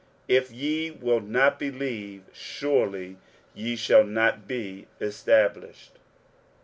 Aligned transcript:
If 0.27 0.49
ye 0.51 0.89
will 0.89 1.19
not 1.19 1.59
believe, 1.59 2.23
surely 2.33 3.17
ye 3.53 3.75
shall 3.75 4.03
not 4.03 4.47
be 4.47 4.87
established. 4.99 5.99